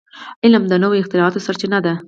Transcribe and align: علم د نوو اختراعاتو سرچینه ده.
علم 0.43 0.63
د 0.67 0.73
نوو 0.83 0.99
اختراعاتو 1.01 1.43
سرچینه 1.45 1.79
ده. 1.85 1.93